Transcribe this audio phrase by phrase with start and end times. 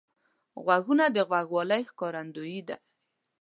[0.63, 2.75] غوږونه د غوږوالۍ ښکارندوی دي